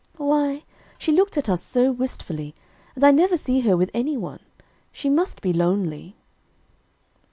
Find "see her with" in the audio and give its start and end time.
3.37-3.91